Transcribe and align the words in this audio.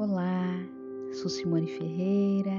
Olá, 0.00 0.56
sou 1.12 1.28
Simone 1.28 1.66
Ferreira 1.66 2.58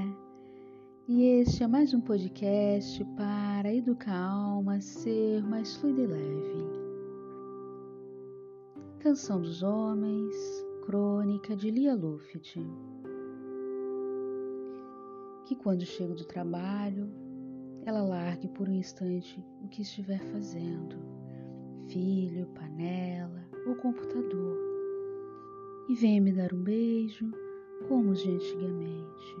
e 1.08 1.24
este 1.40 1.64
é 1.64 1.66
mais 1.66 1.92
um 1.92 2.00
podcast 2.00 3.04
para 3.16 3.74
educar 3.74 4.14
a 4.14 4.30
alma 4.30 4.76
a 4.76 4.80
ser 4.80 5.42
mais 5.42 5.74
fluida 5.74 6.02
e 6.02 6.06
leve. 6.06 6.66
Canção 9.00 9.42
dos 9.42 9.60
Homens, 9.60 10.36
crônica 10.86 11.56
de 11.56 11.72
Lia 11.72 11.96
Luft. 11.96 12.60
Que 15.44 15.56
quando 15.56 15.84
chego 15.84 16.14
do 16.14 16.24
trabalho, 16.24 17.10
ela 17.84 18.02
largue 18.02 18.46
por 18.50 18.68
um 18.68 18.74
instante 18.74 19.44
o 19.64 19.66
que 19.66 19.82
estiver 19.82 20.20
fazendo, 20.26 20.96
filho, 21.88 22.46
panela 22.54 23.44
ou 23.66 23.74
computador 23.74 24.71
e 25.88 25.94
venha 25.94 26.20
me 26.20 26.32
dar 26.32 26.52
um 26.52 26.62
beijo 26.62 27.30
como 27.88 28.10
os 28.10 28.22
de 28.22 28.30
antigamente. 28.30 29.36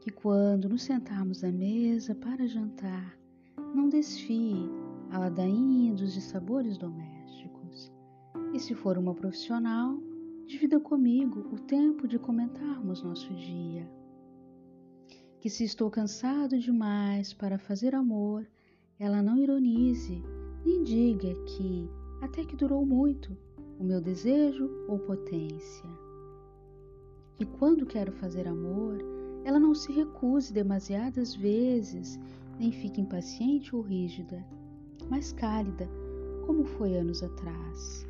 Que 0.00 0.10
quando 0.10 0.68
nos 0.68 0.82
sentarmos 0.82 1.42
à 1.44 1.50
mesa 1.50 2.14
para 2.14 2.46
jantar, 2.46 3.16
não 3.74 3.88
desfie 3.88 4.68
a 5.10 5.18
ladainha 5.18 5.94
dos 5.94 6.12
de 6.12 6.20
sabores 6.20 6.76
domésticos. 6.76 7.92
E 8.52 8.58
se 8.58 8.74
for 8.74 8.98
uma 8.98 9.14
profissional, 9.14 9.98
divida 10.46 10.78
comigo 10.78 11.48
o 11.52 11.58
tempo 11.58 12.06
de 12.06 12.18
comentarmos 12.18 13.02
nosso 13.02 13.32
dia. 13.34 13.88
Que 15.40 15.48
se 15.48 15.64
estou 15.64 15.90
cansado 15.90 16.58
demais 16.58 17.32
para 17.32 17.58
fazer 17.58 17.94
amor, 17.94 18.46
ela 18.98 19.22
não 19.22 19.38
ironize, 19.38 20.22
nem 20.64 20.82
diga 20.82 21.34
que 21.44 21.88
até 22.20 22.44
que 22.44 22.54
durou 22.54 22.84
muito 22.86 23.36
o 23.82 23.84
meu 23.84 24.00
desejo 24.00 24.70
ou 24.86 24.96
potência. 24.96 25.90
Que 27.34 27.44
quando 27.44 27.84
quero 27.84 28.12
fazer 28.12 28.46
amor, 28.46 28.98
ela 29.44 29.58
não 29.58 29.74
se 29.74 29.90
recuse 29.90 30.52
demasiadas 30.52 31.34
vezes, 31.34 32.16
nem 32.60 32.70
fique 32.70 33.00
impaciente 33.00 33.74
ou 33.74 33.82
rígida, 33.82 34.46
mas 35.10 35.32
cálida, 35.32 35.88
como 36.46 36.64
foi 36.64 36.94
anos 36.94 37.24
atrás. 37.24 38.06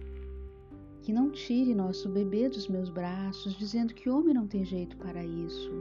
Que 1.01 1.11
não 1.11 1.31
tire 1.31 1.75
nosso 1.75 2.07
bebê 2.11 2.51
dos 2.51 2.69
meus 2.69 2.91
braços, 2.91 3.55
dizendo 3.55 3.95
que 3.95 4.11
homem 4.11 4.35
não 4.35 4.47
tem 4.47 4.67
jeito 4.67 4.95
para 4.99 5.25
isso, 5.25 5.73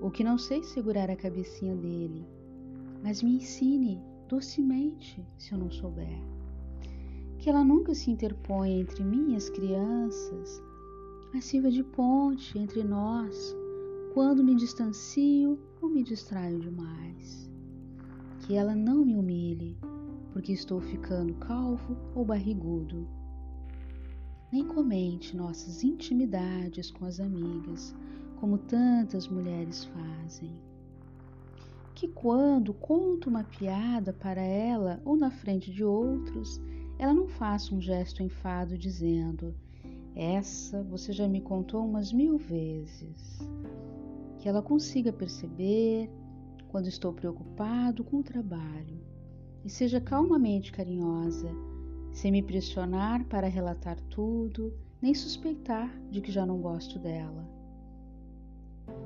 ou 0.00 0.10
que 0.10 0.24
não 0.24 0.38
sei 0.38 0.62
segurar 0.62 1.10
a 1.10 1.16
cabecinha 1.16 1.76
dele, 1.76 2.26
mas 3.02 3.22
me 3.22 3.36
ensine 3.36 4.00
docemente 4.26 5.22
se 5.36 5.52
eu 5.52 5.58
não 5.58 5.70
souber 5.70 6.41
que 7.42 7.50
ela 7.50 7.64
nunca 7.64 7.92
se 7.92 8.08
interponha 8.08 8.78
entre 8.78 9.02
mim 9.02 9.32
e 9.32 9.36
as 9.36 9.50
crianças, 9.50 10.62
mas 11.34 11.44
sirva 11.44 11.72
de 11.72 11.82
ponte 11.82 12.56
entre 12.56 12.84
nós 12.84 13.56
quando 14.14 14.44
me 14.44 14.54
distancio 14.54 15.58
ou 15.80 15.90
me 15.90 16.04
distraio 16.04 16.60
demais. 16.60 17.50
Que 18.38 18.54
ela 18.54 18.76
não 18.76 19.04
me 19.04 19.16
humilhe 19.16 19.76
porque 20.32 20.52
estou 20.52 20.80
ficando 20.80 21.34
calvo 21.34 21.96
ou 22.14 22.24
barrigudo. 22.24 23.08
Nem 24.52 24.64
comente 24.64 25.36
nossas 25.36 25.82
intimidades 25.82 26.92
com 26.92 27.04
as 27.06 27.18
amigas, 27.18 27.92
como 28.36 28.56
tantas 28.56 29.26
mulheres 29.26 29.84
fazem. 29.86 30.54
Que 31.92 32.06
quando 32.06 32.72
conto 32.72 33.28
uma 33.28 33.42
piada 33.42 34.12
para 34.12 34.40
ela 34.40 35.02
ou 35.04 35.16
na 35.16 35.30
frente 35.32 35.72
de 35.72 35.82
outros, 35.82 36.60
ela 36.98 37.12
não 37.12 37.26
faça 37.26 37.74
um 37.74 37.80
gesto 37.80 38.22
enfado 38.22 38.78
dizendo: 38.78 39.54
Essa 40.14 40.82
você 40.82 41.12
já 41.12 41.26
me 41.26 41.40
contou 41.40 41.84
umas 41.84 42.12
mil 42.12 42.38
vezes. 42.38 43.40
Que 44.38 44.48
ela 44.48 44.62
consiga 44.62 45.12
perceber 45.12 46.10
quando 46.68 46.88
estou 46.88 47.12
preocupado 47.12 48.02
com 48.02 48.18
o 48.18 48.22
trabalho 48.22 49.00
e 49.64 49.70
seja 49.70 50.00
calmamente 50.00 50.72
carinhosa, 50.72 51.50
sem 52.12 52.32
me 52.32 52.42
pressionar 52.42 53.24
para 53.26 53.46
relatar 53.46 54.00
tudo, 54.10 54.72
nem 55.00 55.14
suspeitar 55.14 55.90
de 56.10 56.20
que 56.20 56.32
já 56.32 56.44
não 56.44 56.60
gosto 56.60 56.98
dela. 56.98 57.48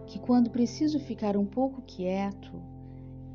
Que 0.07 0.19
quando 0.19 0.51
preciso 0.51 0.99
ficar 0.99 1.37
um 1.37 1.45
pouco 1.45 1.83
quieto, 1.83 2.53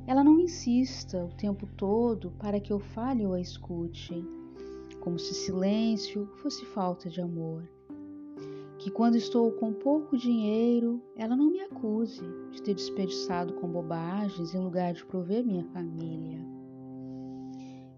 ela 0.07 0.23
não 0.23 0.39
insista 0.39 1.23
o 1.23 1.35
tempo 1.35 1.67
todo 1.77 2.31
para 2.31 2.59
que 2.59 2.73
eu 2.73 2.79
fale 2.79 3.25
ou 3.25 3.33
a 3.33 3.39
escute 3.39 4.25
como 5.01 5.19
se 5.19 5.33
silêncio 5.33 6.27
fosse 6.37 6.63
falta 6.63 7.09
de 7.09 7.19
amor. 7.19 7.67
Que 8.77 8.89
quando 8.89 9.15
estou 9.15 9.51
com 9.51 9.73
pouco 9.73 10.17
dinheiro, 10.17 11.01
ela 11.15 11.35
não 11.35 11.51
me 11.51 11.59
acuse 11.61 12.23
de 12.51 12.61
ter 12.61 12.73
desperdiçado 12.73 13.53
com 13.53 13.67
bobagens 13.67 14.55
em 14.55 14.59
lugar 14.59 14.93
de 14.93 15.05
prover 15.05 15.43
minha 15.43 15.65
família. 15.65 16.39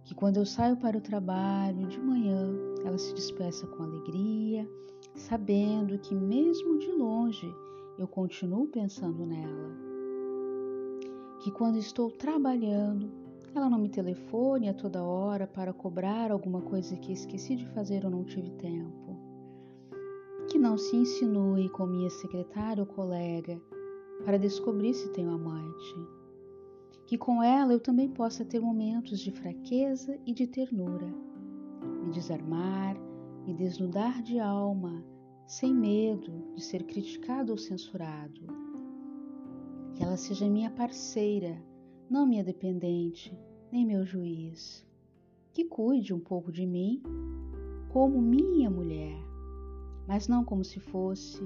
Que 0.04 0.16
quando 0.16 0.38
eu 0.38 0.46
saio 0.46 0.76
para 0.76 0.98
o 0.98 1.02
trabalho 1.02 1.88
de 1.88 2.00
manhã, 2.00 2.50
ela 2.84 2.98
se 2.98 3.14
despeça 3.14 3.68
com 3.68 3.84
alegria, 3.84 4.68
sabendo 5.16 6.00
que 6.00 6.16
mesmo 6.16 6.80
de 6.80 6.92
longe 6.92 7.54
eu 7.98 8.08
continuo 8.08 8.68
pensando 8.68 9.26
nela. 9.26 9.78
Que 11.40 11.52
quando 11.52 11.78
estou 11.78 12.10
trabalhando, 12.12 13.23
telefone 13.94 14.68
a 14.68 14.74
toda 14.74 15.04
hora 15.04 15.46
para 15.46 15.72
cobrar 15.72 16.32
alguma 16.32 16.62
coisa 16.62 16.98
que 16.98 17.14
esqueci 17.14 17.56
de 17.56 17.68
fazer 17.68 18.04
ou 18.04 18.12
não 18.12 18.24
tive 18.24 18.50
tempo. 18.52 19.18
Que 20.50 20.58
não 20.58 20.78
se 20.78 20.96
insinue 20.96 21.70
com 21.70 21.86
minha 21.86 22.10
secretária 22.10 22.82
ou 22.82 22.88
colega 22.88 23.62
para 24.26 24.40
descobrir 24.40 24.94
se 24.96 25.10
tenho 25.14 25.32
amante. 25.32 25.96
Que 27.06 27.18
com 27.18 27.44
ela 27.44 27.72
eu 27.72 27.80
também 27.80 28.10
possa 28.10 28.44
ter 28.44 28.60
momentos 28.60 29.20
de 29.20 29.32
fraqueza 29.32 30.20
e 30.26 30.34
de 30.34 30.48
ternura, 30.48 31.08
me 32.04 32.12
desarmar, 32.12 32.98
me 33.46 33.54
desnudar 33.54 34.24
de 34.24 34.40
alma, 34.40 35.06
sem 35.46 35.74
medo 35.74 36.32
de 36.56 36.64
ser 36.64 36.84
criticado 36.84 37.52
ou 37.52 37.58
censurado. 37.58 38.42
Que 39.94 40.04
ela 40.04 40.18
seja 40.18 40.50
minha 40.50 40.72
parceira 40.72 41.62
não 42.10 42.26
minha 42.28 42.44
dependente, 42.44 43.36
nem 43.74 43.88
meu 43.88 44.06
juiz, 44.06 44.86
que 45.52 45.66
cuide 45.66 46.14
um 46.14 46.20
pouco 46.20 46.52
de 46.52 46.64
mim 46.64 47.02
como 47.90 48.22
minha 48.22 48.70
mulher, 48.70 49.18
mas 50.08 50.28
não 50.28 50.46
como 50.46 50.64
se 50.64 50.80
fosse 50.80 51.42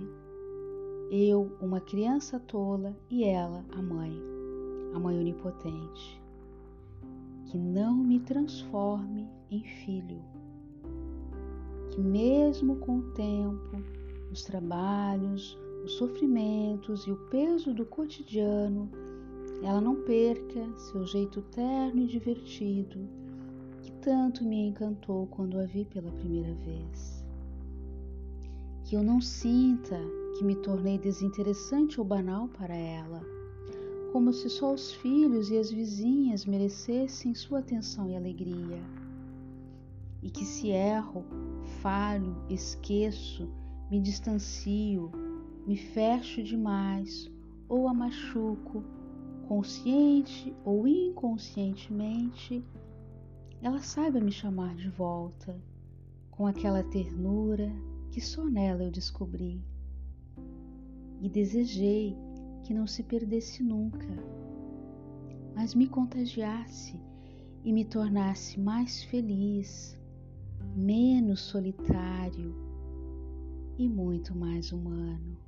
eu 1.09 1.57
uma 1.61 1.79
criança 1.79 2.37
tola 2.37 2.93
e 3.09 3.23
ela 3.23 3.63
a 3.71 3.81
mãe, 3.81 4.11
a 4.93 4.99
mãe 4.99 5.17
onipotente. 5.17 6.21
Que 7.45 7.57
não 7.57 7.95
me 7.95 8.19
transforme 8.19 9.25
em 9.49 9.63
filho, 9.63 10.21
que 11.91 12.01
mesmo 12.01 12.75
com 12.75 12.97
o 12.97 13.11
tempo, 13.13 13.81
os 14.33 14.43
trabalhos, 14.43 15.57
os 15.85 15.93
sofrimentos 15.93 17.07
e 17.07 17.11
o 17.11 17.29
peso 17.29 17.73
do 17.73 17.85
cotidiano 17.85 19.06
ela 19.63 19.81
não 19.81 19.95
perca 20.03 20.67
seu 20.77 21.05
jeito 21.05 21.41
terno 21.41 22.01
e 22.01 22.07
divertido 22.07 22.99
que 23.81 23.91
tanto 23.93 24.43
me 24.43 24.67
encantou 24.67 25.27
quando 25.27 25.59
a 25.59 25.65
vi 25.65 25.85
pela 25.85 26.11
primeira 26.11 26.53
vez. 26.53 27.25
Que 28.83 28.95
eu 28.95 29.03
não 29.03 29.19
sinta 29.19 29.99
que 30.37 30.43
me 30.43 30.55
tornei 30.55 30.97
desinteressante 30.97 31.99
ou 31.99 32.05
banal 32.05 32.47
para 32.47 32.75
ela, 32.75 33.21
como 34.11 34.31
se 34.31 34.49
só 34.49 34.73
os 34.73 34.93
filhos 34.93 35.49
e 35.49 35.57
as 35.57 35.71
vizinhas 35.71 36.45
merecessem 36.45 37.33
sua 37.33 37.59
atenção 37.59 38.09
e 38.09 38.15
alegria. 38.15 38.81
E 40.21 40.29
que 40.29 40.45
se 40.45 40.69
erro, 40.69 41.25
falho, 41.81 42.35
esqueço, 42.49 43.49
me 43.89 43.99
distancio, 43.99 45.11
me 45.65 45.75
fecho 45.75 46.43
demais 46.43 47.29
ou 47.67 47.87
a 47.87 47.93
machuco 47.93 48.83
consciente 49.47 50.53
ou 50.65 50.85
inconscientemente, 50.87 52.63
ela 53.61 53.79
saiba 53.79 54.19
me 54.19 54.31
chamar 54.31 54.75
de 54.75 54.89
volta 54.89 55.59
com 56.29 56.45
aquela 56.45 56.83
ternura 56.83 57.71
que 58.11 58.19
só 58.19 58.45
nela 58.45 58.83
eu 58.83 58.91
descobri. 58.91 59.63
E 61.21 61.29
desejei 61.29 62.15
que 62.63 62.73
não 62.73 62.85
se 62.85 63.01
perdesse 63.03 63.63
nunca, 63.63 64.07
mas 65.55 65.73
me 65.73 65.87
contagiasse 65.87 66.99
e 67.63 67.71
me 67.71 67.85
tornasse 67.85 68.59
mais 68.59 69.03
feliz, 69.03 69.97
menos 70.75 71.39
solitário 71.39 72.53
e 73.77 73.87
muito 73.87 74.35
mais 74.35 74.71
humano. 74.71 75.46